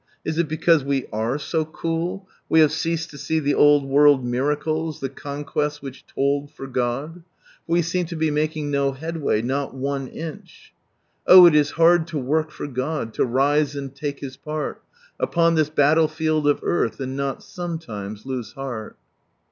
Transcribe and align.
Is 0.25 0.39
it 0.39 0.47
because 0.49 0.83
we 0.83 1.05
are 1.13 1.37
so 1.37 1.63
cool, 1.63 2.27
we 2.49 2.59
have 2.61 2.71
ceased 2.71 3.11
to 3.11 3.19
see 3.19 3.37
the 3.39 3.53
old 3.53 3.85
world 3.85 4.25
miracles, 4.25 4.99
the 4.99 5.09
conquests 5.09 5.81
wiiich 5.81 6.01
to/d 6.15 6.51
for 6.55 6.65
God? 6.65 7.17
For 7.67 7.73
we 7.73 7.81
seem 7.83 8.07
to 8.07 8.15
be 8.15 8.31
making 8.31 8.71
no 8.71 8.93
headway, 8.93 9.43
not 9.43 9.75
one 9.75 10.07
inch— 10.07 10.73
"Oh 11.27 11.45
it 11.45 11.53
is 11.53 11.69
hard 11.77 12.07
to 12.07 12.17
work 12.17 12.49
for 12.49 12.65
God, 12.65 13.13
to 13.13 13.23
rise 13.25 13.75
and 13.75 13.93
take 13.93 14.21
His 14.21 14.37
part 14.37 14.81
Upon 15.19 15.53
this 15.53 15.69
battlefield 15.69 16.47
of 16.47 16.61
earth, 16.63 16.99
and 16.99 17.15
not 17.15 17.43
sometimes 17.43 18.25
lose 18.25 18.53
heart 18.53 18.97